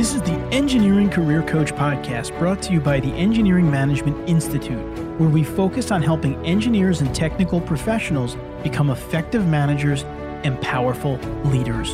[0.00, 4.80] This is the Engineering Career Coach podcast brought to you by the Engineering Management Institute,
[5.20, 10.04] where we focus on helping engineers and technical professionals become effective managers
[10.42, 11.92] and powerful leaders.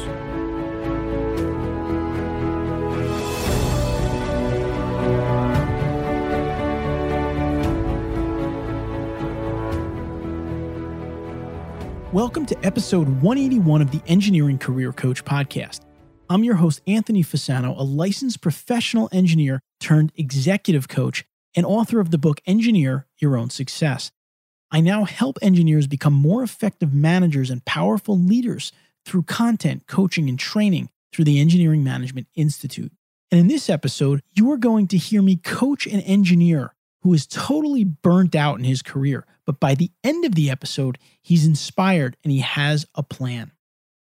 [12.13, 15.86] Welcome to episode 181 of the Engineering Career Coach podcast.
[16.29, 22.11] I'm your host, Anthony Fasano, a licensed professional engineer turned executive coach and author of
[22.11, 24.11] the book Engineer Your Own Success.
[24.73, 28.73] I now help engineers become more effective managers and powerful leaders
[29.05, 32.91] through content, coaching, and training through the Engineering Management Institute.
[33.31, 37.29] And in this episode, you are going to hear me coach an engineer who is
[37.29, 39.25] totally burnt out in his career.
[39.45, 43.53] But by the end of the episode, he's inspired and he has a plan.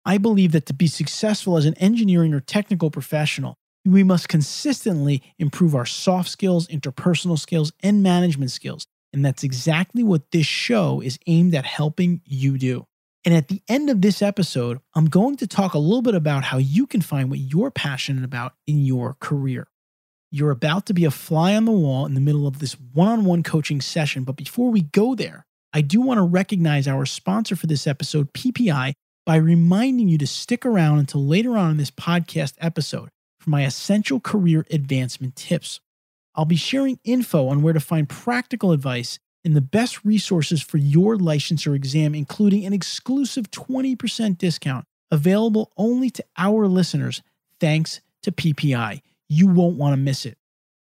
[0.08, 5.22] I believe that to be successful as an engineering or technical professional, we must consistently
[5.38, 8.86] improve our soft skills, interpersonal skills, and management skills.
[9.12, 12.86] And that's exactly what this show is aimed at helping you do.
[13.26, 16.44] And at the end of this episode, I'm going to talk a little bit about
[16.44, 19.68] how you can find what you're passionate about in your career.
[20.30, 23.08] You're about to be a fly on the wall in the middle of this one
[23.08, 24.24] on one coaching session.
[24.24, 28.32] But before we go there, I do want to recognize our sponsor for this episode,
[28.32, 28.94] PPI,
[29.28, 33.66] by reminding you to stick around until later on in this podcast episode for my
[33.66, 35.80] essential career advancement tips.
[36.34, 40.78] I'll be sharing info on where to find practical advice and the best resources for
[40.78, 47.20] your license or exam, including an exclusive 20% discount available only to our listeners
[47.60, 49.02] thanks to PPI.
[49.28, 50.38] You won't want to miss it.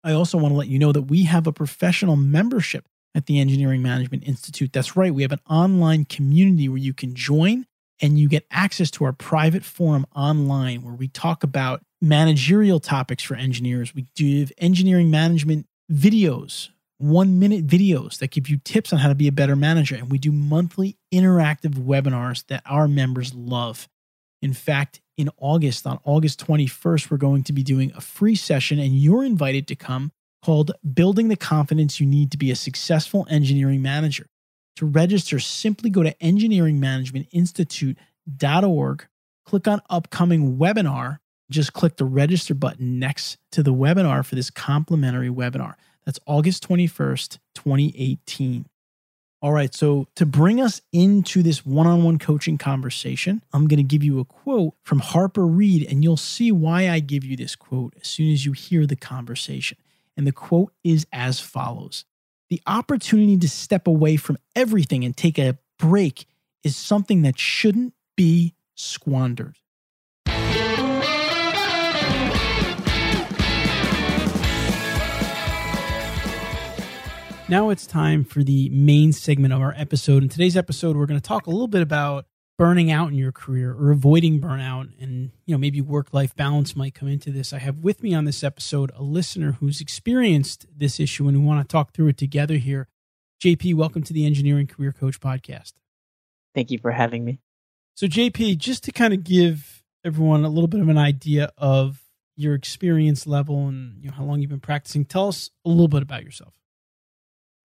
[0.05, 3.41] I also want to let you know that we have a professional membership at the
[3.41, 4.73] Engineering Management Institute.
[4.73, 7.67] That's right, we have an online community where you can join
[8.01, 13.23] and you get access to our private forum online where we talk about managerial topics
[13.23, 13.95] for engineers.
[13.95, 19.15] We do engineering management videos, one minute videos that give you tips on how to
[19.15, 19.97] be a better manager.
[19.97, 23.89] And we do monthly interactive webinars that our members love.
[24.43, 28.79] In fact, in August, on August 21st, we're going to be doing a free session,
[28.79, 30.13] and you're invited to come
[30.43, 34.27] called Building the Confidence You Need to Be a Successful Engineering Manager.
[34.81, 39.07] To register, simply go to engineeringmanagementinstitute.org,
[39.45, 41.19] click on upcoming webinar,
[41.51, 45.75] just click the register button next to the webinar for this complimentary webinar.
[46.07, 48.65] That's August 21st, 2018.
[49.43, 53.77] All right, so to bring us into this one on one coaching conversation, I'm going
[53.77, 57.37] to give you a quote from Harper Reed, and you'll see why I give you
[57.37, 59.77] this quote as soon as you hear the conversation.
[60.17, 62.07] And the quote is as follows
[62.51, 66.27] the opportunity to step away from everything and take a break
[66.65, 69.57] is something that shouldn't be squandered.
[77.49, 80.23] Now it's time for the main segment of our episode.
[80.23, 82.27] In today's episode, we're going to talk a little bit about
[82.61, 86.77] burning out in your career or avoiding burnout and you know maybe work life balance
[86.77, 90.67] might come into this i have with me on this episode a listener who's experienced
[90.77, 92.87] this issue and we want to talk through it together here.
[93.43, 95.73] Jp welcome to the engineering career coach podcast.
[96.55, 97.39] Thank you for having me.
[97.95, 102.03] So jp just to kind of give everyone a little bit of an idea of
[102.37, 105.89] your experience level and you know how long you've been practicing tell us a little
[105.89, 106.53] bit about yourself.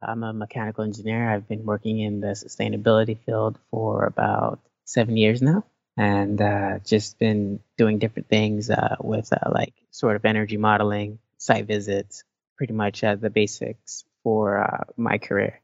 [0.01, 1.29] I'm a mechanical engineer.
[1.29, 5.65] I've been working in the sustainability field for about seven years now
[5.97, 11.19] and uh, just been doing different things uh, with uh, like sort of energy modeling,
[11.37, 12.23] site visits,
[12.57, 15.61] pretty much uh, the basics for uh, my career.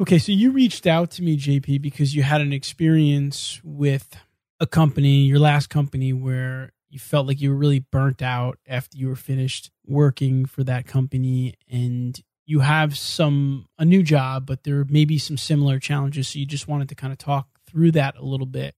[0.00, 4.16] Okay, so you reached out to me, JP, because you had an experience with
[4.58, 8.98] a company, your last company, where you felt like you were really burnt out after
[8.98, 14.64] you were finished working for that company and you have some a new job but
[14.64, 17.92] there may be some similar challenges so you just wanted to kind of talk through
[17.92, 18.74] that a little bit.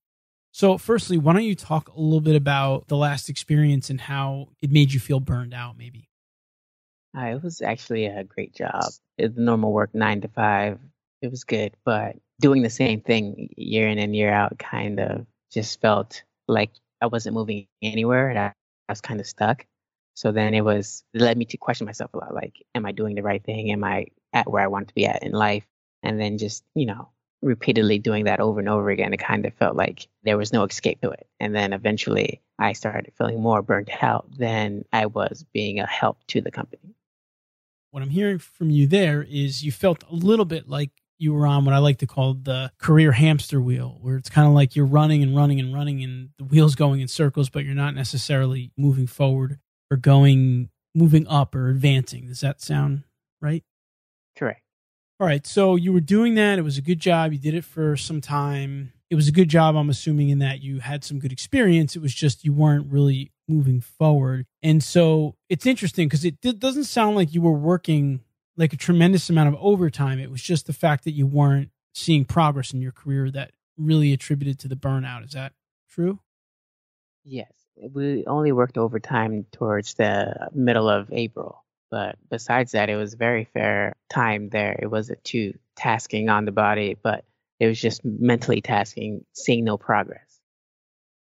[0.53, 4.51] So, firstly, why don't you talk a little bit about the last experience and how
[4.63, 6.09] it made you feel burned out, maybe?
[7.17, 8.85] Uh, it was actually a great job.
[9.19, 10.79] It, the normal work, nine to five,
[11.23, 15.27] it was good, but doing the same thing year in and year out kind of
[15.53, 16.71] just felt like
[17.01, 18.47] I wasn't moving anywhere and I,
[18.89, 19.67] I was kind of stuck.
[20.15, 22.93] So then it was, it led me to question myself a lot like, am I
[22.93, 23.73] doing the right thing?
[23.73, 25.65] Am I at where I want to be at in life?
[26.03, 27.09] And then just, you know,
[27.45, 30.65] repeatedly doing that over and over again, it kind of felt like there was no
[30.65, 31.27] escape to it.
[31.39, 36.19] And then eventually I started feeling more burnt out than I was being a help
[36.29, 36.97] to the company.
[37.91, 41.47] What I'm hearing from you there is you felt a little bit like you were
[41.47, 44.75] on what I like to call the career hamster wheel, where it's kind of like
[44.75, 47.95] you're running and running and running and the wheel's going in circles, but you're not
[47.95, 49.61] necessarily moving forward.
[49.91, 52.27] or going, moving up or advancing.
[52.27, 53.05] Does that sound
[53.41, 53.65] right?
[55.21, 55.47] All right.
[55.47, 56.59] So you were doing that.
[56.59, 57.33] It was a good job.
[57.33, 58.93] You did it for some time.
[59.11, 61.95] It was a good job, I'm assuming, in that you had some good experience.
[61.95, 64.47] It was just you weren't really moving forward.
[64.63, 68.21] And so it's interesting because it doesn't sound like you were working
[68.57, 70.19] like a tremendous amount of overtime.
[70.19, 74.13] It was just the fact that you weren't seeing progress in your career that really
[74.13, 75.25] attributed to the burnout.
[75.25, 75.53] Is that
[75.89, 76.19] true?
[77.25, 77.53] Yes.
[77.77, 81.64] We only worked overtime towards the middle of April.
[81.95, 84.77] But besides that, it was very fair time there.
[84.83, 87.25] It wasn't too tasking on the body, but
[87.61, 90.41] it was just mentally tasking, seeing no progress.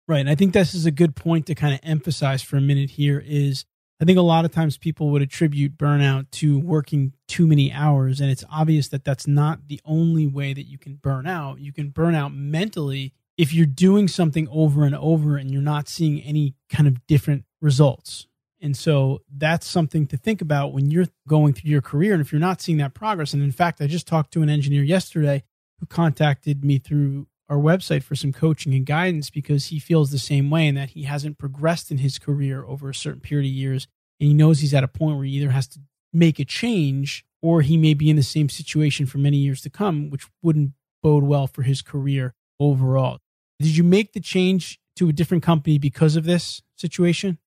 [0.06, 0.18] Right.
[0.18, 2.90] And I think this is a good point to kind of emphasize for a minute
[2.90, 3.64] here is
[4.02, 8.20] I think a lot of times people would attribute burnout to working too many hours.
[8.20, 11.60] And it's obvious that that's not the only way that you can burn out.
[11.60, 15.88] You can burn out mentally if you're doing something over and over and you're not
[15.88, 18.26] seeing any kind of different results.
[18.60, 22.12] And so that's something to think about when you're going through your career.
[22.12, 24.50] And if you're not seeing that progress, and in fact, I just talked to an
[24.50, 25.42] engineer yesterday
[25.78, 30.18] who contacted me through our website for some coaching and guidance because he feels the
[30.18, 33.52] same way and that he hasn't progressed in his career over a certain period of
[33.52, 33.88] years.
[34.20, 35.80] And he knows he's at a point where he either has to
[36.12, 39.70] make a change or he may be in the same situation for many years to
[39.70, 40.72] come, which wouldn't
[41.02, 43.18] bode well for his career overall.
[43.58, 47.38] Did you make the change to a different company because of this situation?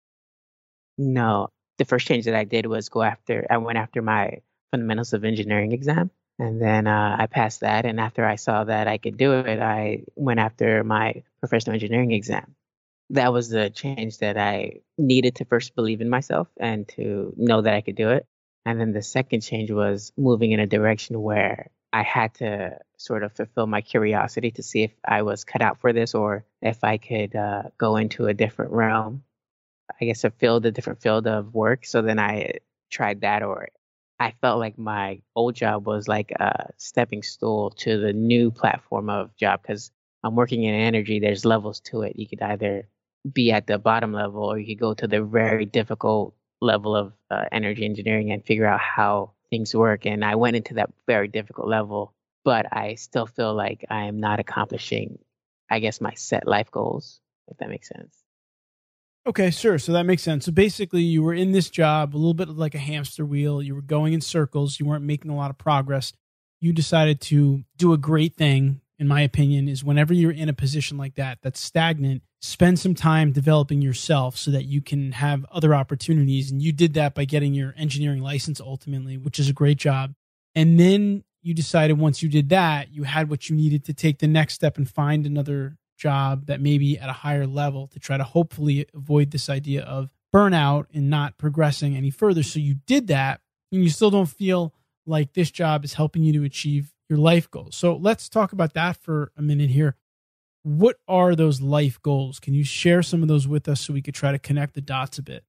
[0.98, 1.50] No.
[1.78, 4.42] The first change that I did was go after, I went after my
[4.72, 6.12] fundamentals of engineering exam.
[6.40, 7.86] And then uh, I passed that.
[7.86, 12.12] And after I saw that I could do it, I went after my professional engineering
[12.12, 12.56] exam.
[13.12, 17.62] That was the change that I needed to first believe in myself and to know
[17.62, 18.26] that I could do it.
[18.66, 23.24] And then the second change was moving in a direction where I had to sort
[23.24, 26.84] of fulfill my curiosity to see if I was cut out for this or if
[26.84, 29.24] I could uh, go into a different realm.
[30.02, 31.86] I guess a field, a different field of work.
[31.86, 32.56] So then I
[32.92, 33.70] tried that, or
[34.20, 39.10] I felt like my old job was like a stepping stool to the new platform
[39.10, 39.92] of job because
[40.24, 41.20] I'm working in energy.
[41.20, 42.16] There's levels to it.
[42.18, 42.88] You could either
[43.32, 47.14] be at the bottom level or you could go to the very difficult level of
[47.30, 50.06] uh, energy engineering and figure out how things work.
[50.06, 52.14] And I went into that very difficult level,
[52.44, 55.20] but I still feel like I am not accomplishing,
[55.70, 57.20] I guess, my set life goals,
[57.50, 58.23] if that makes sense.
[59.26, 59.80] Okay, sure.
[59.80, 60.46] So that makes sense.
[60.46, 63.62] So basically, you were in this job a little bit like a hamster wheel.
[63.62, 64.80] You were going in circles.
[64.80, 66.12] You weren't making a lot of progress.
[66.60, 70.54] You decided to do a great thing, in my opinion, is whenever you're in a
[70.54, 75.46] position like that, that's stagnant, spend some time developing yourself so that you can have
[75.52, 76.52] other opportunities.
[76.52, 80.14] And you did that by getting your engineering license ultimately, which is a great job.
[80.54, 84.20] And then you decided once you did that, you had what you needed to take
[84.20, 88.00] the next step and find another job that may be at a higher level to
[88.00, 92.44] try to hopefully avoid this idea of burnout and not progressing any further.
[92.44, 93.42] So you did that
[93.72, 94.74] and you still don't feel
[95.06, 97.76] like this job is helping you to achieve your life goals.
[97.76, 99.96] So let's talk about that for a minute here.
[100.64, 102.40] What are those life goals?
[102.40, 104.82] Can you share some of those with us so we could try to connect the
[104.82, 105.44] dots a bit?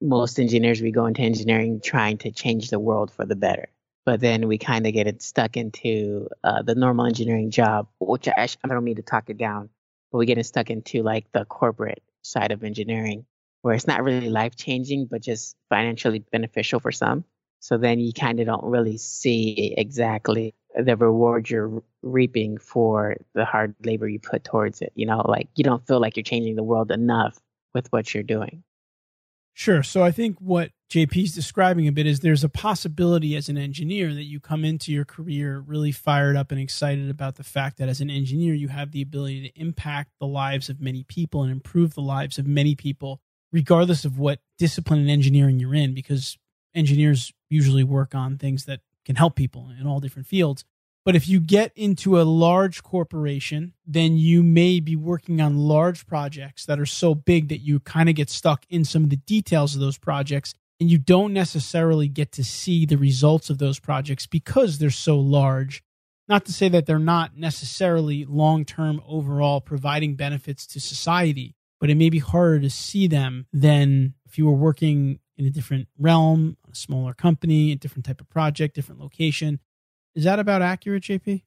[0.00, 3.68] Most engineers, we go into engineering trying to change the world for the better
[4.04, 8.28] but then we kind of get it stuck into uh, the normal engineering job, which
[8.28, 9.68] I, I don't mean to talk it down,
[10.10, 13.26] but we get it stuck into like the corporate side of engineering,
[13.62, 17.24] where it's not really life changing, but just financially beneficial for some.
[17.60, 23.44] So then you kind of don't really see exactly the reward you're reaping for the
[23.44, 24.92] hard labor you put towards it.
[24.94, 27.38] You know, like you don't feel like you're changing the world enough
[27.74, 28.62] with what you're doing.
[29.58, 29.82] Sure.
[29.82, 34.14] So I think what JP's describing a bit is there's a possibility as an engineer
[34.14, 37.88] that you come into your career really fired up and excited about the fact that
[37.88, 41.50] as an engineer you have the ability to impact the lives of many people and
[41.50, 46.38] improve the lives of many people regardless of what discipline in engineering you're in because
[46.72, 50.64] engineers usually work on things that can help people in all different fields.
[51.08, 56.06] But if you get into a large corporation, then you may be working on large
[56.06, 59.16] projects that are so big that you kind of get stuck in some of the
[59.16, 63.78] details of those projects and you don't necessarily get to see the results of those
[63.78, 65.82] projects because they're so large.
[66.28, 71.88] Not to say that they're not necessarily long term overall providing benefits to society, but
[71.88, 75.88] it may be harder to see them than if you were working in a different
[75.98, 79.60] realm, a smaller company, a different type of project, different location.
[80.14, 81.42] Is that about accurate, JP?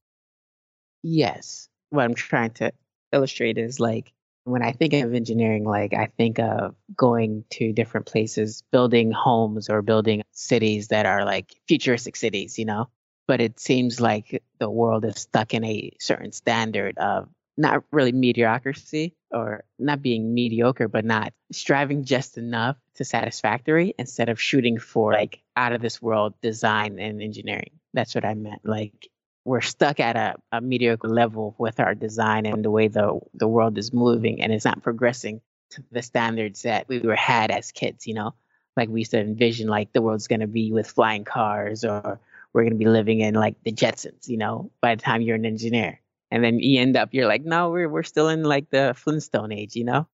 [1.04, 1.68] Yes.
[1.90, 2.72] What I'm trying to
[3.12, 4.14] illustrate is like
[4.44, 9.70] when I think of engineering, like I think of going to different places, building homes
[9.70, 12.90] or building cities that are like futuristic cities, you know?
[13.28, 18.12] But it seems like the world is stuck in a certain standard of not really
[18.12, 24.80] mediocrity or not being mediocre, but not striving just enough to satisfactory instead of shooting
[24.80, 27.72] for like out of this world design and engineering.
[27.94, 28.62] That's what I meant.
[28.64, 29.10] Like
[29.46, 33.48] we're stuck at a, a mediocre level with our design and the way the the
[33.48, 37.72] world is moving and it's not progressing to the standards that we were had as
[37.72, 38.34] kids, you know?
[38.78, 42.20] Like we used to envision like the world's gonna be with flying cars or
[42.54, 45.46] we're gonna be living in like the Jetsons, you know, by the time you're an
[45.46, 48.94] engineer and then you end up you're like no we're we're still in like the
[48.96, 50.08] flintstone age you know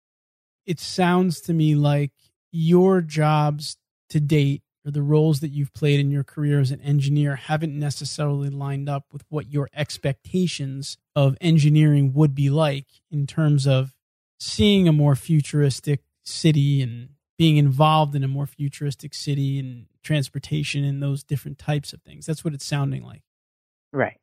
[0.65, 2.11] it sounds to me like
[2.51, 3.77] your jobs
[4.09, 7.77] to date or the roles that you've played in your career as an engineer haven't
[7.77, 13.93] necessarily lined up with what your expectations of engineering would be like in terms of
[14.39, 20.85] seeing a more futuristic city and being involved in a more futuristic city and transportation
[20.85, 22.25] and those different types of things.
[22.25, 23.23] That's what it's sounding like.
[23.91, 24.17] Right.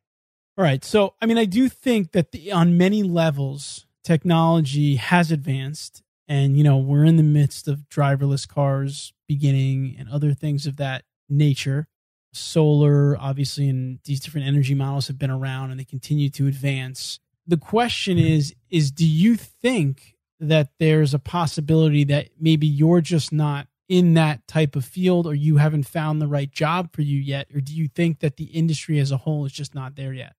[0.57, 0.83] All right.
[0.83, 6.01] So, I mean, I do think that the, on many levels, technology has advanced.
[6.27, 10.77] And, you know, we're in the midst of driverless cars beginning and other things of
[10.77, 11.87] that nature.
[12.33, 17.19] Solar, obviously, and these different energy models have been around and they continue to advance.
[17.47, 18.33] The question mm-hmm.
[18.33, 24.15] is, is do you think that there's a possibility that maybe you're just not in
[24.15, 27.47] that type of field or you haven't found the right job for you yet?
[27.53, 30.33] Or do you think that the industry as a whole is just not there yet?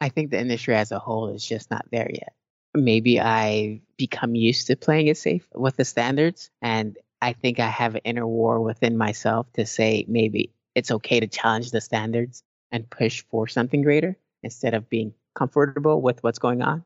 [0.00, 2.32] I think the industry as a whole is just not there yet.
[2.74, 6.50] Maybe I become used to playing it safe with the standards.
[6.62, 11.20] And I think I have an inner war within myself to say maybe it's okay
[11.20, 16.38] to challenge the standards and push for something greater instead of being comfortable with what's
[16.38, 16.84] going on.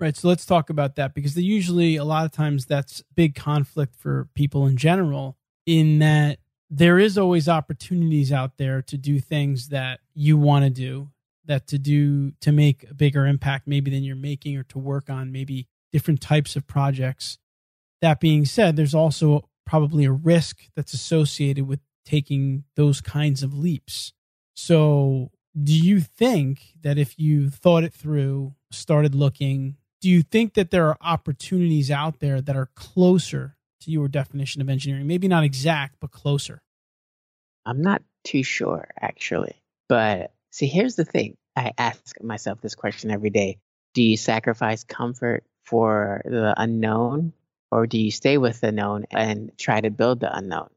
[0.00, 0.16] Right.
[0.16, 3.94] So let's talk about that because they usually a lot of times that's big conflict
[3.96, 5.36] for people in general
[5.66, 6.38] in that
[6.68, 11.10] there is always opportunities out there to do things that you want to do
[11.44, 15.08] that to do to make a bigger impact maybe than you're making or to work
[15.08, 17.38] on maybe different types of projects
[18.04, 23.56] that being said there's also probably a risk that's associated with taking those kinds of
[23.56, 24.12] leaps.
[24.54, 25.30] So
[25.60, 30.70] do you think that if you thought it through started looking do you think that
[30.70, 35.06] there are opportunities out there that are closer to your definition of engineering?
[35.06, 36.60] Maybe not exact but closer.
[37.64, 39.54] I'm not too sure actually.
[39.88, 41.36] But See, here's the thing.
[41.56, 43.58] I ask myself this question every day.
[43.92, 47.32] Do you sacrifice comfort for the unknown
[47.74, 50.68] or do you stay with the known and try to build the unknown?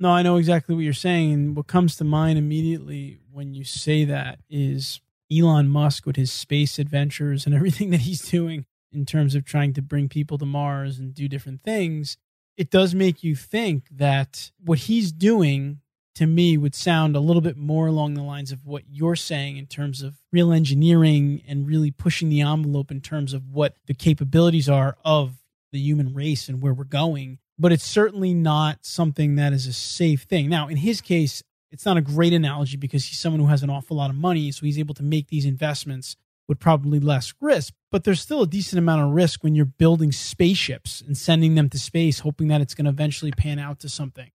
[0.00, 1.54] No, I know exactly what you're saying.
[1.54, 6.78] What comes to mind immediately when you say that is Elon Musk with his space
[6.78, 10.98] adventures and everything that he's doing in terms of trying to bring people to Mars
[10.98, 12.16] and do different things.
[12.56, 15.80] It does make you think that what he's doing
[16.14, 19.58] to me would sound a little bit more along the lines of what you're saying
[19.58, 23.94] in terms of real engineering and really pushing the envelope in terms of what the
[23.94, 25.39] capabilities are of
[25.72, 27.38] the human race and where we're going.
[27.58, 30.48] But it's certainly not something that is a safe thing.
[30.48, 33.70] Now, in his case, it's not a great analogy because he's someone who has an
[33.70, 36.16] awful lot of money, so he's able to make these investments
[36.48, 37.74] with probably less risk.
[37.92, 41.68] But there's still a decent amount of risk when you're building spaceships and sending them
[41.68, 44.30] to space, hoping that it's going to eventually pan out to something.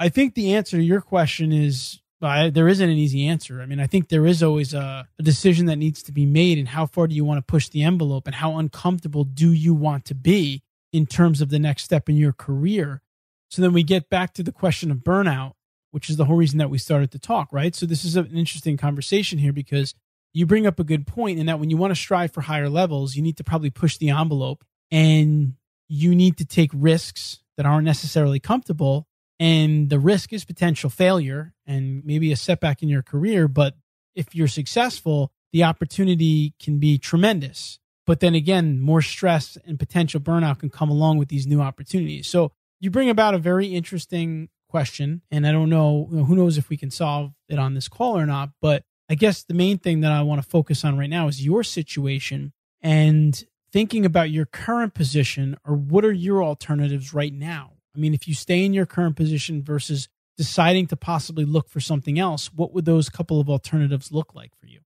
[0.00, 3.60] I think the answer to your question is uh, there isn't an easy answer.
[3.60, 6.58] I mean, I think there is always a, a, decision that needs to be made,
[6.58, 9.74] and how far do you want to push the envelope, and how uncomfortable do you
[9.74, 13.02] want to be in terms of the next step in your career.
[13.50, 15.54] So then we get back to the question of burnout,
[15.90, 17.74] which is the whole reason that we started to talk, right?
[17.74, 19.94] So this is an interesting conversation here because
[20.32, 22.68] you bring up a good point in that when you want to strive for higher
[22.68, 25.54] levels, you need to probably push the envelope and
[25.88, 29.06] you need to take risks that aren't necessarily comfortable
[29.44, 33.46] and the risk is potential failure and maybe a setback in your career.
[33.46, 33.74] But
[34.14, 37.78] if you're successful, the opportunity can be tremendous.
[38.06, 42.26] But then again, more stress and potential burnout can come along with these new opportunities.
[42.26, 45.20] So you bring about a very interesting question.
[45.30, 48.24] And I don't know, who knows if we can solve it on this call or
[48.24, 48.48] not.
[48.62, 51.44] But I guess the main thing that I want to focus on right now is
[51.44, 57.73] your situation and thinking about your current position or what are your alternatives right now?
[57.94, 61.80] I mean, if you stay in your current position versus deciding to possibly look for
[61.80, 64.80] something else, what would those couple of alternatives look like for you?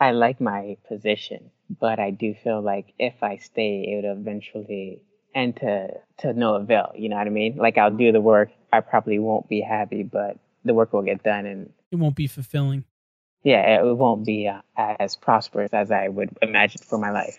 [0.00, 5.00] I like my position, but I do feel like if I stay, it would eventually
[5.34, 6.92] end to, to no avail.
[6.96, 7.56] You know what I mean?
[7.56, 8.50] Like I'll do the work.
[8.72, 12.26] I probably won't be happy, but the work will get done and it won't be
[12.26, 12.84] fulfilling.
[13.42, 17.38] Yeah, it won't be uh, as prosperous as I would imagine for my life.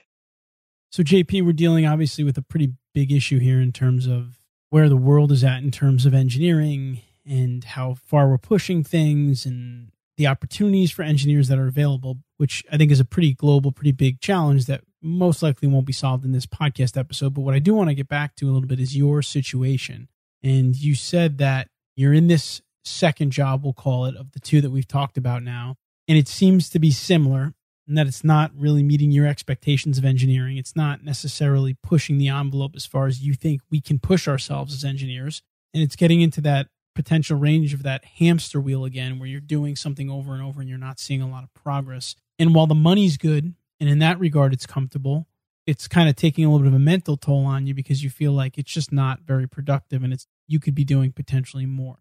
[0.89, 4.38] So, JP, we're dealing obviously with a pretty big issue here in terms of
[4.69, 9.45] where the world is at in terms of engineering and how far we're pushing things
[9.45, 13.71] and the opportunities for engineers that are available, which I think is a pretty global,
[13.71, 17.33] pretty big challenge that most likely won't be solved in this podcast episode.
[17.33, 20.09] But what I do want to get back to a little bit is your situation.
[20.43, 24.62] And you said that you're in this second job, we'll call it, of the two
[24.62, 25.75] that we've talked about now.
[26.07, 27.53] And it seems to be similar
[27.88, 30.58] in that it's not really meeting your expectations of engineering.
[30.58, 34.74] It's not necessarily pushing the envelope as far as you think we can push ourselves
[34.74, 35.41] as engineers.
[35.74, 39.75] And it's getting into that potential range of that hamster wheel again, where you're doing
[39.75, 42.15] something over and over and you're not seeing a lot of progress.
[42.39, 45.27] And while the money's good, and in that regard, it's comfortable,
[45.67, 48.10] it's kind of taking a little bit of a mental toll on you because you
[48.10, 52.00] feel like it's just not very productive and it's you could be doing potentially more.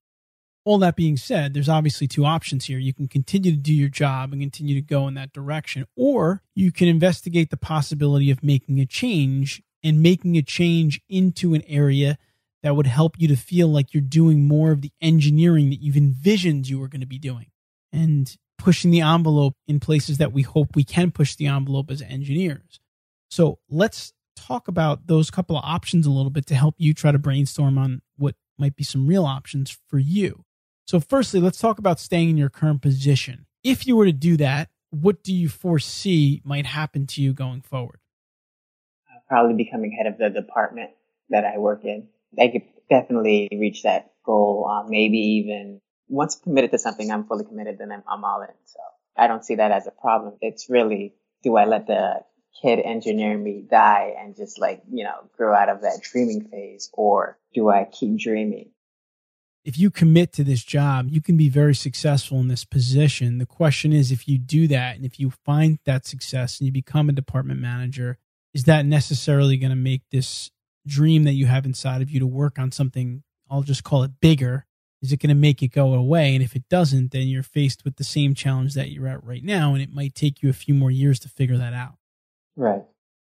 [0.67, 2.77] All that being said, there's obviously two options here.
[2.79, 6.43] You can continue to do your job and continue to go in that direction, or
[6.57, 11.63] you can investigate the possibility of making a change and making a change into an
[11.69, 12.19] area
[12.65, 15.97] that would help you to feel like you're doing more of the engineering that you've
[15.97, 17.47] envisioned you were going to be doing
[17.93, 22.03] and pushing the envelope in places that we hope we can push the envelope as
[22.03, 22.81] engineers.
[23.31, 27.13] So let's talk about those couple of options a little bit to help you try
[27.13, 30.45] to brainstorm on what might be some real options for you.
[30.87, 33.47] So, firstly, let's talk about staying in your current position.
[33.65, 37.61] If you were to do that, what do you foresee might happen to you going
[37.63, 37.99] forward?
[39.29, 40.91] Probably becoming head of the department
[41.31, 42.07] that I work in.
[42.39, 44.69] I could definitely reach that goal.
[44.71, 48.55] Um, maybe even once committed to something, I'm fully committed, then I'm, I'm all in.
[48.67, 48.79] So
[49.17, 50.35] I don't see that as a problem.
[50.41, 52.21] It's really, do I let the
[52.63, 56.91] kid engineer me die and just like, you know, grow out of that dreaming phase
[56.93, 58.71] or do I keep dreaming?
[59.67, 63.39] If you commit to this job, you can be very successful in this position.
[63.39, 66.73] The question is if you do that and if you find that success and you
[66.73, 68.17] become a department manager,
[68.55, 70.53] is that necessarily going to make this
[70.87, 74.21] dream that you have inside of you to work on something, I'll just call it
[74.21, 74.67] bigger,
[75.03, 76.35] is it going to make it go away?
[76.35, 79.43] And if it doesn't, then you're faced with the same challenge that you're at right
[79.43, 79.75] now.
[79.75, 81.95] And it might take you a few more years to figure that out.
[82.55, 82.85] Right.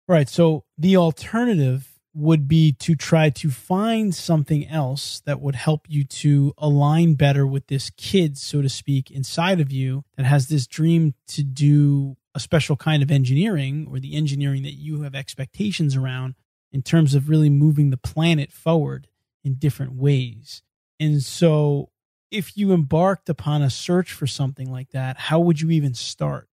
[0.07, 0.29] Right.
[0.29, 6.05] So the alternative would be to try to find something else that would help you
[6.05, 10.67] to align better with this kid, so to speak, inside of you that has this
[10.67, 15.97] dream to do a special kind of engineering or the engineering that you have expectations
[15.97, 16.35] around
[16.71, 19.09] in terms of really moving the planet forward
[19.43, 20.63] in different ways.
[21.01, 21.91] And so,
[22.31, 26.49] if you embarked upon a search for something like that, how would you even start?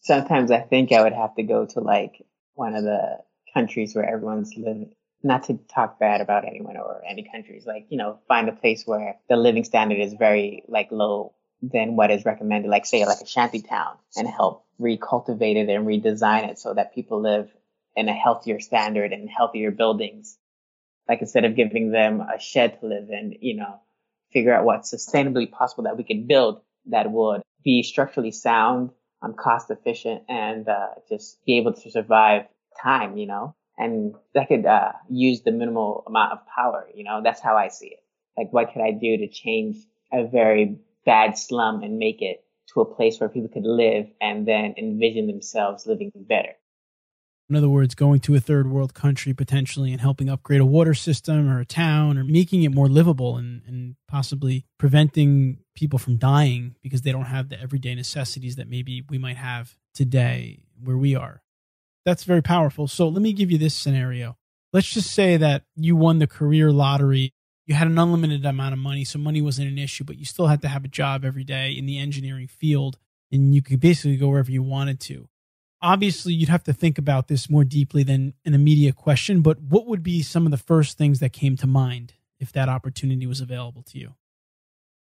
[0.00, 3.18] Sometimes I think I would have to go to like one of the
[3.52, 4.94] countries where everyone's living.
[5.22, 8.86] Not to talk bad about anyone or any countries, like, you know, find a place
[8.86, 13.20] where the living standard is very like low than what is recommended, like say like
[13.20, 17.50] a shanty town and help recultivate it and redesign it so that people live
[17.96, 20.38] in a healthier standard and healthier buildings.
[21.06, 23.80] Like instead of giving them a shed to live in, you know,
[24.32, 28.90] figure out what's sustainably possible that we could build that would be structurally sound,
[29.22, 32.46] um, cost efficient, and uh, just be able to survive
[32.82, 37.20] time, you know, and that could uh, use the minimal amount of power, you know.
[37.22, 38.02] That's how I see it.
[38.36, 39.76] Like, what could I do to change
[40.12, 44.46] a very bad slum and make it to a place where people could live and
[44.46, 46.54] then envision themselves living better?
[47.48, 50.94] In other words, going to a third world country potentially and helping upgrade a water
[50.94, 56.16] system or a town or making it more livable and, and possibly preventing people from
[56.16, 60.96] dying because they don't have the everyday necessities that maybe we might have today where
[60.96, 61.42] we are.
[62.04, 62.88] That's very powerful.
[62.88, 64.36] So let me give you this scenario.
[64.72, 67.34] Let's just say that you won the career lottery.
[67.66, 70.46] You had an unlimited amount of money, so money wasn't an issue, but you still
[70.46, 72.98] had to have a job every day in the engineering field
[73.32, 75.28] and you could basically go wherever you wanted to
[75.82, 79.86] obviously you'd have to think about this more deeply than an immediate question, but what
[79.86, 83.40] would be some of the first things that came to mind if that opportunity was
[83.40, 84.14] available to you?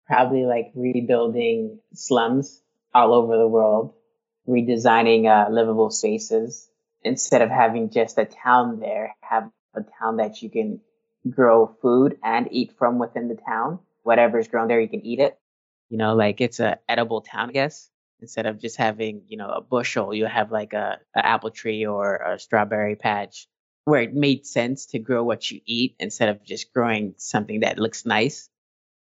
[0.06, 2.60] Probably like rebuilding slums
[2.94, 3.94] all over the world,
[4.48, 6.68] redesigning uh, livable spaces.
[7.06, 10.80] Instead of having just a town there, have a town that you can
[11.30, 13.78] grow food and eat from within the town.
[14.02, 15.38] Whatever's grown there, you can eat it.
[15.88, 17.90] You know, like it's a edible town, I guess
[18.20, 21.86] instead of just having you know a bushel you have like a, a apple tree
[21.86, 23.46] or a strawberry patch
[23.84, 27.78] where it made sense to grow what you eat instead of just growing something that
[27.78, 28.48] looks nice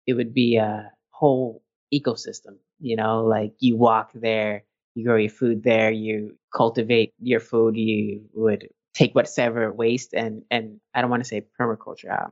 [0.08, 1.63] it would be a whole
[1.94, 4.63] ecosystem you know like you walk there
[4.95, 10.43] you grow your food there you cultivate your food you would take whatever waste and
[10.51, 12.29] and i don't want to say permaculture uh,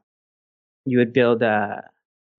[0.86, 1.84] you would build a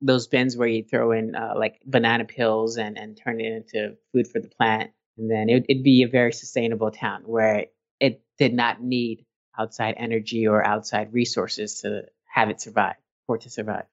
[0.02, 3.96] those bins where you throw in uh, like banana peels and, and turn it into
[4.12, 4.90] food for the plant.
[5.16, 7.66] And then it, it'd be a very sustainable town where
[8.00, 9.24] it did not need
[9.56, 12.96] outside energy or outside resources to have it survive
[13.28, 13.84] or to survive.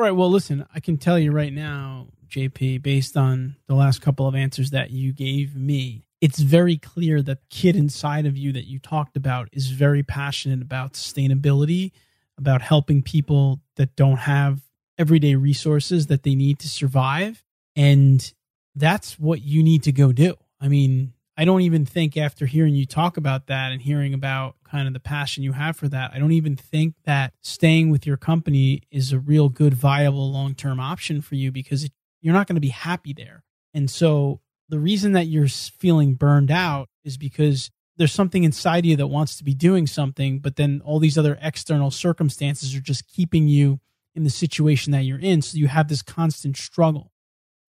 [0.00, 0.12] All right.
[0.12, 4.34] Well, listen, I can tell you right now, JP, based on the last couple of
[4.34, 8.78] answers that you gave me, it's very clear that kid inside of you that you
[8.78, 11.92] talked about is very passionate about sustainability,
[12.38, 14.62] about helping people that don't have
[14.96, 17.44] everyday resources that they need to survive.
[17.76, 18.32] And
[18.74, 20.34] that's what you need to go do.
[20.62, 24.56] I mean, I don't even think after hearing you talk about that and hearing about
[24.70, 28.06] kind of the passion you have for that, I don't even think that staying with
[28.06, 31.88] your company is a real good, viable long term option for you because
[32.20, 33.42] you're not going to be happy there.
[33.74, 38.96] And so the reason that you're feeling burned out is because there's something inside you
[38.96, 43.08] that wants to be doing something, but then all these other external circumstances are just
[43.08, 43.80] keeping you
[44.14, 45.42] in the situation that you're in.
[45.42, 47.12] So you have this constant struggle.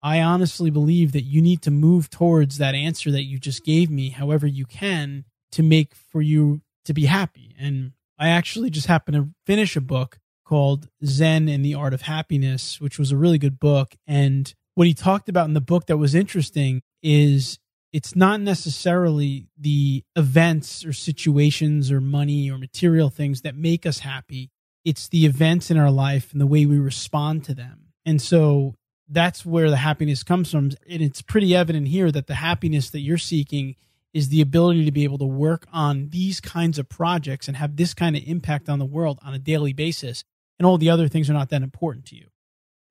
[0.03, 3.89] I honestly believe that you need to move towards that answer that you just gave
[3.89, 7.55] me, however you can, to make for you to be happy.
[7.59, 12.03] And I actually just happened to finish a book called Zen and the Art of
[12.03, 13.95] Happiness, which was a really good book.
[14.05, 17.59] And what he talked about in the book that was interesting is
[17.93, 23.99] it's not necessarily the events or situations or money or material things that make us
[23.99, 24.49] happy.
[24.85, 27.93] It's the events in our life and the way we respond to them.
[28.05, 28.75] And so
[29.09, 30.71] that's where the happiness comes from.
[30.89, 33.75] And it's pretty evident here that the happiness that you're seeking
[34.13, 37.75] is the ability to be able to work on these kinds of projects and have
[37.75, 40.23] this kind of impact on the world on a daily basis.
[40.59, 42.27] And all the other things are not that important to you.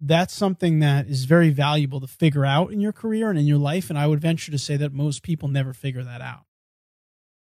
[0.00, 3.58] That's something that is very valuable to figure out in your career and in your
[3.58, 3.90] life.
[3.90, 6.44] And I would venture to say that most people never figure that out.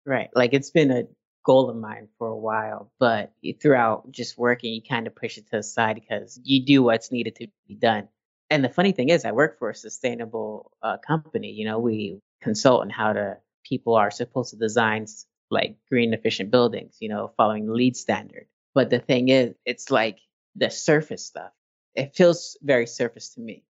[0.05, 0.29] Right.
[0.33, 1.03] Like it's been a
[1.45, 5.45] goal of mine for a while, but throughout just working, you kind of push it
[5.51, 8.07] to the side because you do what's needed to be done
[8.49, 11.51] and the funny thing is, I work for a sustainable uh, company.
[11.51, 13.37] You know, we consult on how to
[13.67, 15.05] people are supposed to design
[15.49, 16.97] like green efficient buildings.
[16.99, 18.47] You know, following the LEED standard.
[18.73, 20.19] But the thing is, it's like
[20.55, 21.51] the surface stuff.
[21.95, 23.63] It feels very surface to me.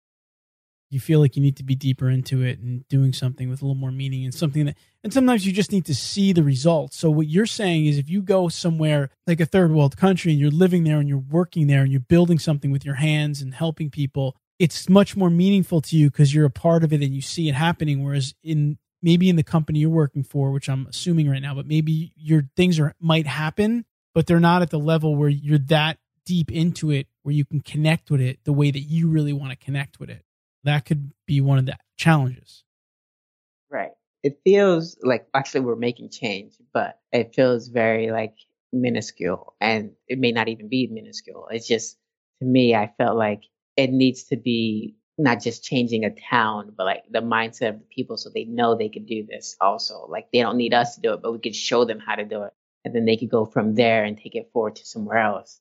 [0.91, 3.65] You feel like you need to be deeper into it and doing something with a
[3.65, 6.97] little more meaning and something that, and sometimes you just need to see the results.
[6.97, 10.41] So, what you're saying is if you go somewhere like a third world country and
[10.41, 13.55] you're living there and you're working there and you're building something with your hands and
[13.55, 17.15] helping people, it's much more meaningful to you because you're a part of it and
[17.15, 18.05] you see it happening.
[18.05, 21.67] Whereas in maybe in the company you're working for, which I'm assuming right now, but
[21.67, 25.99] maybe your things are might happen, but they're not at the level where you're that
[26.25, 29.51] deep into it where you can connect with it the way that you really want
[29.51, 30.25] to connect with it.
[30.65, 32.65] That could be one of the challenges.
[33.71, 33.93] Right.
[34.23, 38.35] It feels like actually we're making change, but it feels very like
[38.73, 41.49] minuscule and it may not even be minuscule.
[41.51, 41.99] It's just
[42.41, 43.43] to me, I felt like
[43.77, 47.87] it needs to be not just changing a town, but like the mindset of the
[47.95, 50.07] people so they know they could do this also.
[50.09, 52.25] Like they don't need us to do it, but we could show them how to
[52.25, 52.53] do it.
[52.85, 55.61] And then they could go from there and take it forward to somewhere else.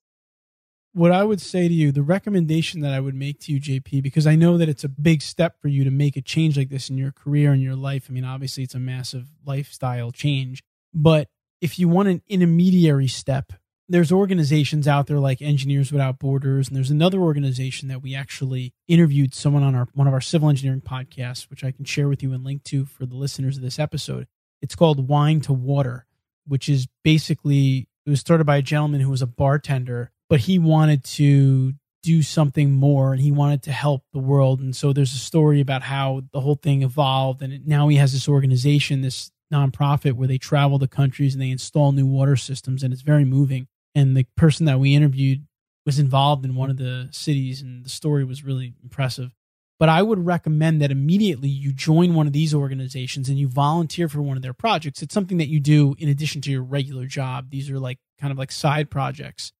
[0.95, 4.03] What I would say to you, the recommendation that I would make to you, JP,
[4.03, 6.69] because I know that it's a big step for you to make a change like
[6.69, 8.07] this in your career and your life.
[8.09, 10.63] I mean, obviously, it's a massive lifestyle change.
[10.93, 11.29] But
[11.61, 13.53] if you want an intermediary step,
[13.89, 18.73] there's organizations out there like Engineers Without Borders, and there's another organization that we actually
[18.87, 22.23] interviewed someone on our one of our civil engineering podcasts, which I can share with
[22.23, 24.27] you and link to for the listeners of this episode.
[24.61, 26.05] It's called Wine to Water,
[26.47, 30.59] which is basically it was started by a gentleman who was a bartender, but he
[30.59, 34.59] wanted to do something more and he wanted to help the world.
[34.59, 38.13] And so there's a story about how the whole thing evolved, and now he has
[38.13, 42.81] this organization, this nonprofit where they travel the countries and they install new water systems,
[42.81, 45.45] and it's very moving and the person that we interviewed
[45.85, 49.33] was involved in one of the cities and the story was really impressive.
[49.79, 54.07] But i would recommend that immediately you join one of these organizations and you volunteer
[54.07, 55.01] for one of their projects.
[55.01, 57.49] It's something that you do in addition to your regular job.
[57.49, 59.51] These are like kind of like side projects.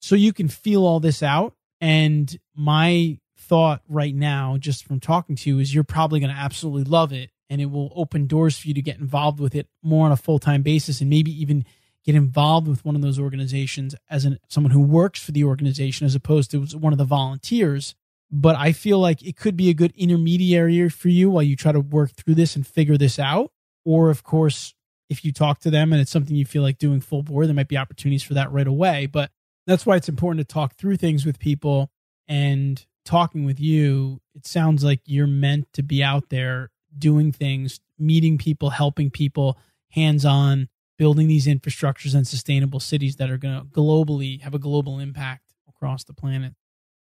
[0.00, 5.36] So you can feel all this out and my thought right now just from talking
[5.36, 8.58] to you is you're probably going to absolutely love it and it will open doors
[8.58, 11.64] for you to get involved with it more on a full-time basis and maybe even
[12.06, 16.06] get involved with one of those organizations as an someone who works for the organization
[16.06, 17.94] as opposed to one of the volunteers.
[18.30, 21.72] But i feel like it could be a good intermediary for you while you try
[21.72, 23.50] to work through this and figure this out.
[23.84, 24.74] Or of course
[25.08, 27.54] if you talk to them and it's something you feel like doing full board there
[27.54, 29.06] might be opportunities for that right away.
[29.06, 29.30] But
[29.66, 31.90] that's why it's important to talk through things with people.
[32.28, 37.80] And talking with you it sounds like you're meant to be out there doing things
[37.98, 39.58] meeting people helping people
[39.90, 44.58] hands on building these infrastructures and sustainable cities that are going to globally have a
[44.58, 46.54] global impact across the planet.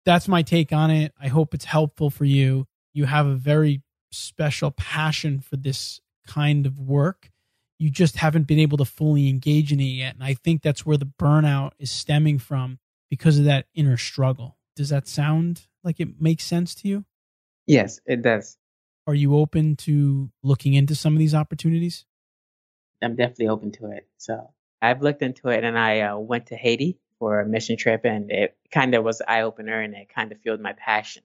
[0.05, 1.13] That's my take on it.
[1.21, 2.67] I hope it's helpful for you.
[2.93, 7.31] You have a very special passion for this kind of work.
[7.79, 10.15] You just haven't been able to fully engage in it yet.
[10.15, 12.79] And I think that's where the burnout is stemming from
[13.11, 17.05] because of that inner struggle Does that sound like it makes sense to you?
[17.67, 18.57] Yes, it does.
[19.07, 22.05] Are you open to looking into some of these opportunities?
[23.03, 24.09] I'm definitely open to it.
[24.17, 28.05] So I've looked into it and I uh, went to Haiti for a mission trip
[28.05, 31.23] and it kind of was eye opener and it kind of fueled my passion.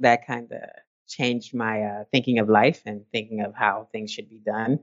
[0.00, 0.60] That kind of
[1.08, 4.80] changed my uh, thinking of life and thinking of how things should be done.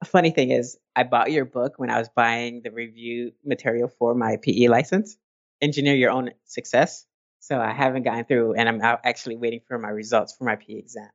[0.00, 3.88] A funny thing is, I bought your book when I was buying the review material
[3.88, 5.16] for my PE license,
[5.60, 7.04] Engineer Your Own Success.
[7.40, 10.74] So I haven't gotten through and I'm actually waiting for my results for my PE
[10.74, 11.08] exam.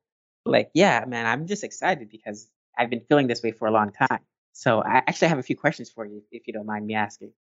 [0.46, 3.92] Like, yeah, man, I'm just excited because I've been feeling this way for a long
[3.92, 4.20] time.
[4.54, 7.32] So I actually have a few questions for you, if you don't mind me asking.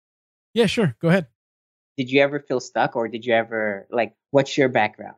[0.53, 0.95] Yeah, sure.
[0.99, 1.27] Go ahead.
[1.97, 5.15] Did you ever feel stuck or did you ever, like, what's your background?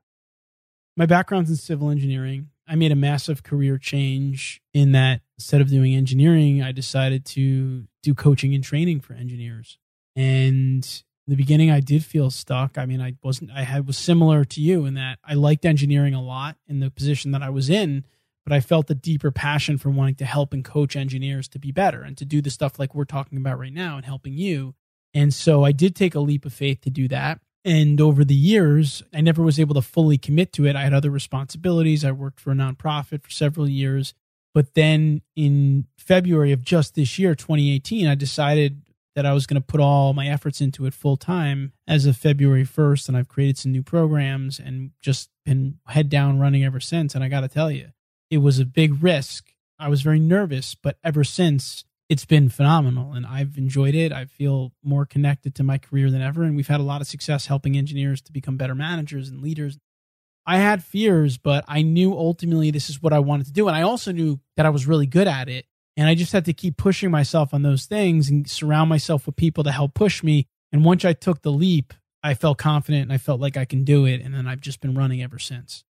[0.98, 2.50] My background's in civil engineering.
[2.68, 7.86] I made a massive career change in that instead of doing engineering, I decided to
[8.02, 9.78] do coaching and training for engineers.
[10.16, 10.86] And
[11.28, 12.78] in the beginning, I did feel stuck.
[12.78, 16.14] I mean, I wasn't, I had was similar to you in that I liked engineering
[16.14, 18.06] a lot in the position that I was in,
[18.46, 21.72] but I felt a deeper passion for wanting to help and coach engineers to be
[21.72, 24.76] better and to do the stuff like we're talking about right now and helping you.
[25.14, 27.40] And so I did take a leap of faith to do that.
[27.64, 30.76] And over the years, I never was able to fully commit to it.
[30.76, 32.06] I had other responsibilities.
[32.06, 34.14] I worked for a nonprofit for several years.
[34.54, 38.84] But then in February of just this year, 2018, I decided
[39.16, 42.18] that I was going to put all my efforts into it full time as of
[42.18, 43.08] February 1st.
[43.08, 47.16] And I've created some new programs and just been head down running ever since.
[47.16, 47.90] And I got to tell you,
[48.36, 49.54] it was a big risk.
[49.80, 54.12] I was very nervous, but ever since, it's been phenomenal and I've enjoyed it.
[54.12, 56.44] I feel more connected to my career than ever.
[56.44, 59.80] And we've had a lot of success helping engineers to become better managers and leaders.
[60.46, 63.68] I had fears, but I knew ultimately this is what I wanted to do.
[63.68, 65.66] And I also knew that I was really good at it.
[65.98, 69.38] And I just had to keep pushing myself on those things and surround myself with
[69.38, 70.46] people to help push me.
[70.74, 73.86] And once I took the leap, I felt confident and I felt like I can
[73.86, 74.22] do it.
[74.22, 75.86] And then I've just been running ever since.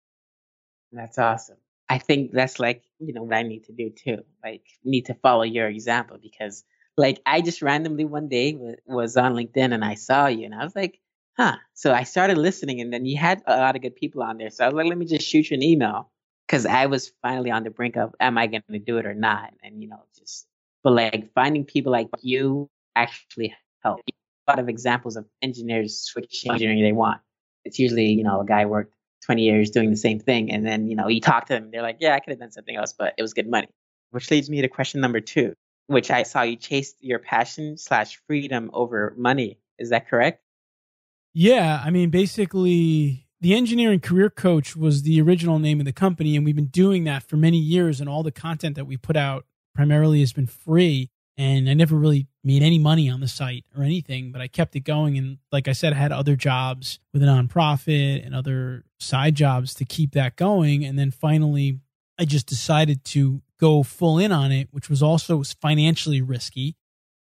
[0.90, 1.58] That's awesome.
[1.90, 4.18] I think that's like, you know, what I need to do too.
[4.44, 6.62] Like, need to follow your example because,
[6.96, 10.54] like, I just randomly one day w- was on LinkedIn and I saw you and
[10.54, 11.00] I was like,
[11.36, 11.56] huh.
[11.74, 14.50] So I started listening and then you had a lot of good people on there.
[14.50, 16.12] So I was like, let me just shoot you an email
[16.46, 19.14] because I was finally on the brink of, am I going to do it or
[19.14, 19.52] not?
[19.64, 20.46] And, you know, just,
[20.84, 24.00] but like finding people like you actually help.
[24.46, 27.20] A lot of examples of engineers switch engineering they want.
[27.64, 28.94] It's usually, you know, a guy worked
[29.26, 30.50] 20 years doing the same thing.
[30.50, 32.52] And then, you know, you talk to them, they're like, yeah, I could have done
[32.52, 33.68] something else, but it was good money.
[34.10, 35.54] Which leads me to question number two,
[35.86, 39.58] which I saw you chase your passion slash freedom over money.
[39.78, 40.42] Is that correct?
[41.32, 41.80] Yeah.
[41.84, 46.34] I mean, basically, the engineering career coach was the original name of the company.
[46.34, 48.00] And we've been doing that for many years.
[48.00, 51.96] And all the content that we put out primarily has been free and I never
[51.96, 55.16] really made any money on the site or anything, but I kept it going.
[55.16, 59.72] And like I said, I had other jobs with a nonprofit and other side jobs
[59.76, 60.84] to keep that going.
[60.84, 61.80] And then finally,
[62.18, 66.76] I just decided to go full in on it, which was also financially risky.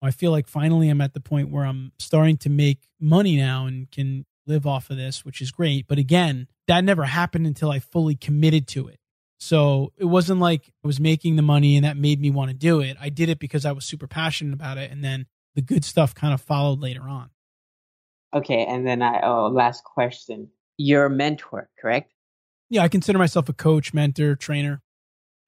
[0.03, 3.67] I feel like finally I'm at the point where I'm starting to make money now
[3.67, 5.87] and can live off of this, which is great.
[5.87, 8.99] But again, that never happened until I fully committed to it.
[9.41, 12.57] So it wasn't like I was making the money and that made me want to
[12.57, 12.97] do it.
[13.01, 14.91] I did it because I was super passionate about it.
[14.91, 17.31] And then the good stuff kind of followed later on.
[18.35, 18.67] Okay.
[18.67, 20.51] And then I, oh, last question.
[20.77, 22.13] You're a mentor, correct?
[22.69, 24.83] Yeah, I consider myself a coach, mentor, trainer.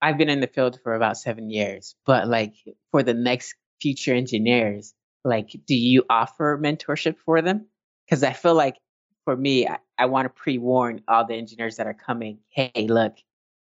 [0.01, 2.55] I've been in the field for about seven years, but like
[2.91, 7.67] for the next future engineers, like, do you offer mentorship for them?
[8.05, 8.75] Because I feel like
[9.23, 12.87] for me, I, I want to pre warn all the engineers that are coming hey,
[12.89, 13.13] look,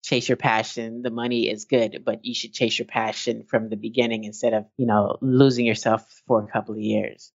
[0.02, 1.02] chase your passion.
[1.02, 4.66] The money is good, but you should chase your passion from the beginning instead of,
[4.78, 7.32] you know, losing yourself for a couple of years.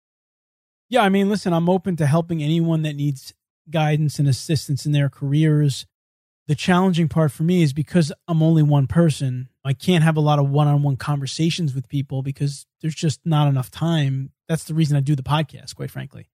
[0.90, 3.34] Yeah, I mean, listen, I'm open to helping anyone that needs
[3.70, 5.86] guidance and assistance in their careers.
[6.48, 10.22] The challenging part for me is because I'm only one person, I can't have a
[10.22, 14.32] lot of one on one conversations with people because there's just not enough time.
[14.48, 16.28] That's the reason I do the podcast, quite frankly.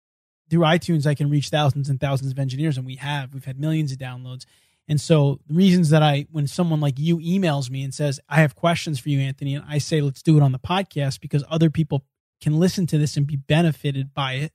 [0.50, 3.32] Through iTunes, I can reach thousands and thousands of engineers, and we have.
[3.32, 4.44] We've had millions of downloads.
[4.86, 8.36] And so the reasons that I, when someone like you emails me and says, I
[8.36, 11.44] have questions for you, Anthony, and I say, let's do it on the podcast because
[11.48, 12.04] other people
[12.40, 14.52] can listen to this and be benefited by it.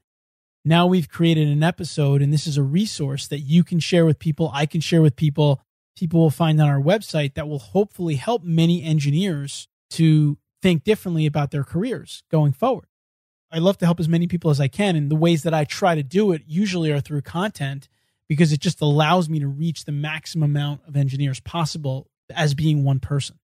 [0.63, 4.19] Now we've created an episode and this is a resource that you can share with
[4.19, 4.51] people.
[4.53, 5.61] I can share with people.
[5.97, 11.25] People will find on our website that will hopefully help many engineers to think differently
[11.25, 12.85] about their careers going forward.
[13.51, 14.95] I love to help as many people as I can.
[14.95, 17.89] And the ways that I try to do it usually are through content
[18.29, 22.83] because it just allows me to reach the maximum amount of engineers possible as being
[22.83, 23.37] one person.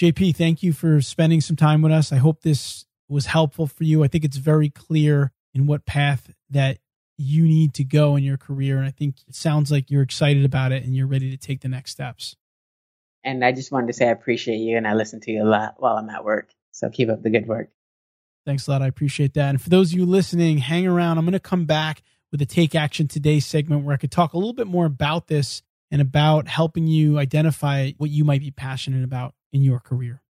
[0.00, 2.12] JP, thank you for spending some time with us.
[2.12, 4.02] I hope this was helpful for you.
[4.02, 6.78] I think it's very clear in what path that
[7.18, 8.78] you need to go in your career.
[8.78, 11.60] And I think it sounds like you're excited about it and you're ready to take
[11.60, 12.36] the next steps.
[13.24, 15.44] And I just wanted to say I appreciate you and I listen to you a
[15.44, 16.50] lot while I'm at work.
[16.70, 17.70] So keep up the good work.
[18.46, 18.82] Thanks a lot.
[18.82, 19.50] I appreciate that.
[19.50, 21.18] And for those of you listening, hang around.
[21.18, 24.32] I'm going to come back with a Take Action Today segment where I could talk
[24.32, 28.50] a little bit more about this and about helping you identify what you might be
[28.50, 30.22] passionate about in your career.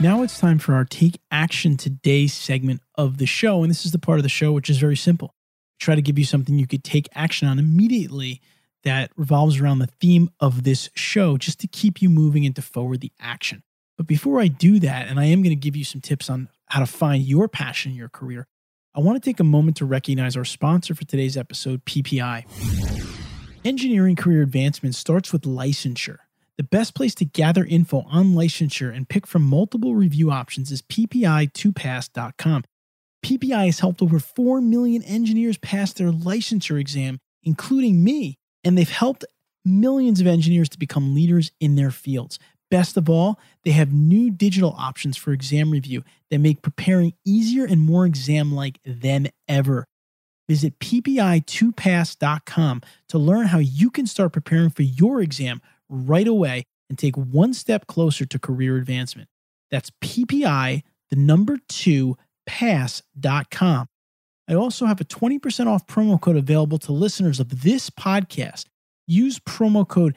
[0.00, 3.62] Now it's time for our Take Action Today segment of the show.
[3.62, 5.34] And this is the part of the show which is very simple.
[5.78, 8.40] try to give you something you could take action on immediately
[8.84, 12.62] that revolves around the theme of this show, just to keep you moving and to
[12.62, 13.62] forward the action.
[14.02, 16.48] But before I do that, and I am going to give you some tips on
[16.66, 18.48] how to find your passion in your career,
[18.96, 22.44] I want to take a moment to recognize our sponsor for today's episode, PPI.
[23.64, 26.16] Engineering career advancement starts with licensure.
[26.56, 30.82] The best place to gather info on licensure and pick from multiple review options is
[30.82, 32.64] ppi2pass.com.
[33.24, 38.34] PPI has helped over 4 million engineers pass their licensure exam, including me,
[38.64, 39.24] and they've helped
[39.64, 42.40] millions of engineers to become leaders in their fields.
[42.72, 47.66] Best of all, they have new digital options for exam review that make preparing easier
[47.66, 49.84] and more exam like than ever.
[50.48, 52.80] Visit ppi2pass.com
[53.10, 57.52] to learn how you can start preparing for your exam right away and take one
[57.52, 59.28] step closer to career advancement.
[59.70, 63.86] That's PPI, the number two, pass.com.
[64.48, 68.64] I also have a 20% off promo code available to listeners of this podcast.
[69.06, 70.16] Use promo code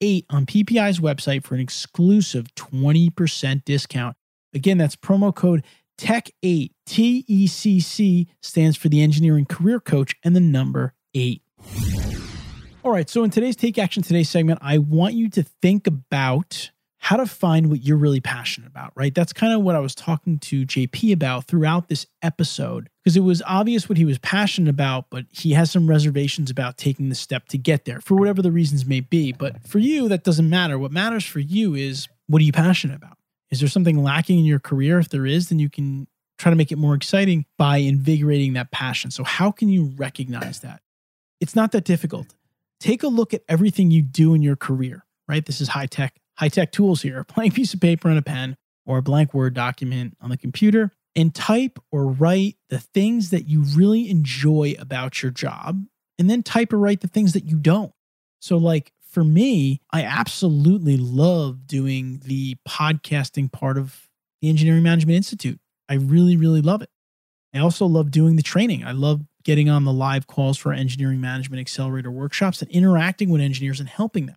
[0.00, 4.16] TECC8 on PPI's website for an exclusive 20% discount.
[4.54, 5.64] Again, that's promo code
[5.98, 6.70] TECC8.
[6.86, 11.40] T E C C stands for the engineering career coach and the number 8.
[12.82, 16.72] All right, so in today's Take Action Today segment, I want you to think about
[16.98, 19.14] how to find what you're really passionate about, right?
[19.14, 23.26] That's kind of what I was talking to JP about throughout this episode because it
[23.26, 27.14] was obvious what he was passionate about, but he has some reservations about taking the
[27.16, 29.32] step to get there for whatever the reasons may be.
[29.32, 30.78] But for you, that doesn't matter.
[30.78, 33.18] What matters for you is what are you passionate about?
[33.50, 35.00] Is there something lacking in your career?
[35.00, 36.06] If there is, then you can
[36.38, 39.10] try to make it more exciting by invigorating that passion.
[39.10, 40.80] So, how can you recognize that?
[41.40, 42.28] It's not that difficult
[42.78, 45.44] take a look at everything you do in your career, right?
[45.44, 48.22] This is high tech, high tech tools here, a blank piece of paper and a
[48.22, 53.30] pen or a blank Word document on the computer and type or write the things
[53.30, 55.84] that you really enjoy about your job
[56.18, 57.92] and then type or write the things that you don't.
[58.40, 64.08] So, like for me, I absolutely love doing the podcasting part of
[64.40, 65.58] the Engineering Management Institute.
[65.88, 66.90] I really, really love it.
[67.52, 68.84] I also love doing the training.
[68.84, 73.40] I love getting on the live calls for engineering management accelerator workshops and interacting with
[73.40, 74.36] engineers and helping them.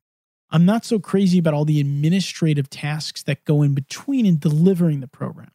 [0.49, 4.99] I'm not so crazy about all the administrative tasks that go in between and delivering
[4.99, 5.51] the programs.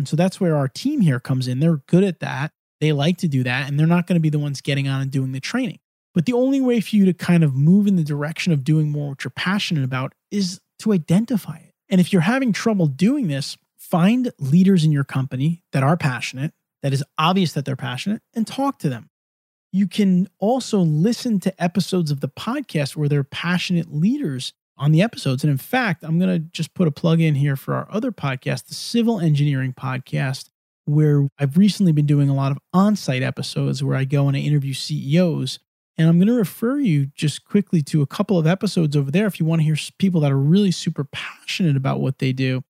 [0.00, 1.60] And so that's where our team here comes in.
[1.60, 2.52] They're good at that.
[2.80, 5.02] They like to do that, and they're not going to be the ones getting on
[5.02, 5.78] and doing the training.
[6.14, 8.90] But the only way for you to kind of move in the direction of doing
[8.90, 11.74] more what you're passionate about is to identify it.
[11.88, 16.52] And if you're having trouble doing this, find leaders in your company that are passionate
[16.82, 19.10] that is obvious that they're passionate and talk to them.
[19.72, 25.02] You can also listen to episodes of the podcast where they're passionate leaders on the
[25.02, 25.44] episodes.
[25.44, 28.10] And in fact, I'm going to just put a plug in here for our other
[28.10, 30.48] podcast, the Civil Engineering Podcast,
[30.86, 34.36] where I've recently been doing a lot of on site episodes where I go and
[34.36, 35.60] I interview CEOs.
[35.98, 39.26] And I'm going to refer you just quickly to a couple of episodes over there
[39.26, 42.62] if you want to hear people that are really super passionate about what they do.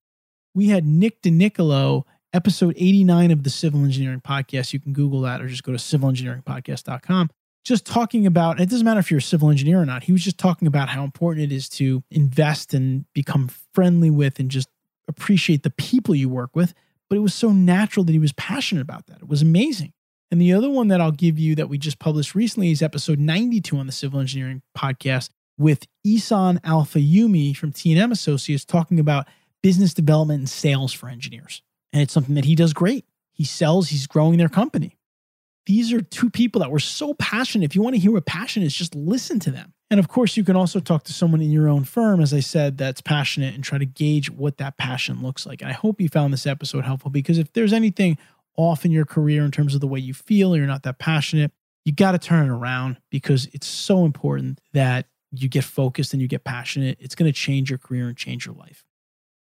[0.53, 4.73] We had Nick DeNicolo episode 89 of the Civil Engineering Podcast.
[4.73, 7.31] You can Google that or just go to civilengineeringpodcast.com.
[7.65, 10.05] Just talking about, it doesn't matter if you're a civil engineer or not.
[10.05, 14.39] He was just talking about how important it is to invest and become friendly with
[14.39, 14.69] and just
[15.09, 16.73] appreciate the people you work with.
[17.09, 19.19] But it was so natural that he was passionate about that.
[19.19, 19.93] It was amazing.
[20.31, 23.19] And the other one that I'll give you that we just published recently is episode
[23.19, 29.27] 92 on the Civil Engineering Podcast with Isan Alfayumi from T&M Associates talking about
[29.63, 31.63] business development and sales for engineers.
[31.93, 33.05] And it's something that he does great.
[33.33, 34.97] He sells, he's growing their company.
[35.71, 37.65] These are two people that were so passionate.
[37.65, 39.73] If you want to hear what passion is, just listen to them.
[39.89, 42.41] And of course, you can also talk to someone in your own firm, as I
[42.41, 45.63] said, that's passionate and try to gauge what that passion looks like.
[45.63, 48.19] And I hope you found this episode helpful because if there's anything
[48.57, 50.99] off in your career in terms of the way you feel or you're not that
[50.99, 51.53] passionate,
[51.85, 56.21] you got to turn it around because it's so important that you get focused and
[56.21, 56.99] you get passionate.
[57.01, 58.85] It's going to change your career and change your life.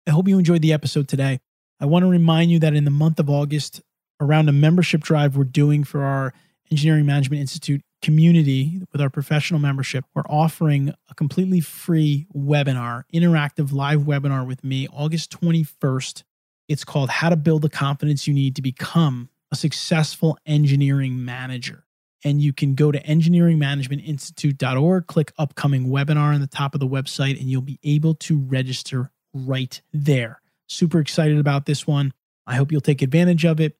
[0.05, 1.39] I hope you enjoyed the episode today.
[1.79, 3.81] I want to remind you that in the month of August,
[4.23, 6.33] around a membership drive we're doing for our
[6.71, 13.71] Engineering Management Institute community, with our professional membership, we're offering a completely free webinar, interactive
[13.71, 16.23] live webinar with me, August 21st.
[16.67, 21.85] It's called How to Build the Confidence You Need to Become a Successful Engineering Manager.
[22.25, 27.39] And you can go to engineeringmanagementinstitute.org, click upcoming webinar on the top of the website,
[27.39, 30.41] and you'll be able to register right there.
[30.67, 32.13] Super excited about this one.
[32.47, 33.77] I hope you'll take advantage of it.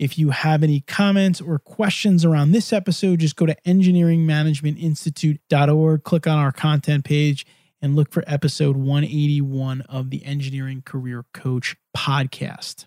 [0.00, 6.26] If you have any comments or questions around this episode, just go to engineeringmanagementinstitute.org, click
[6.26, 7.44] on our content page,
[7.82, 12.86] and look for episode 181 of the Engineering Career Coach podcast.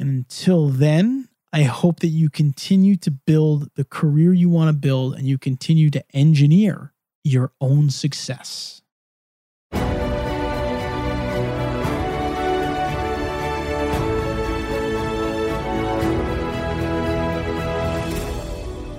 [0.00, 4.72] And until then, I hope that you continue to build the career you want to
[4.72, 6.92] build and you continue to engineer
[7.22, 8.82] your own success.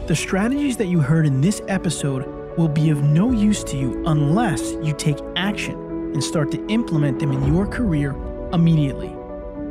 [0.08, 2.26] The strategies that you heard in this episode
[2.58, 5.76] will be of no use to you unless you take action
[6.14, 8.16] and start to implement them in your career
[8.52, 9.16] immediately.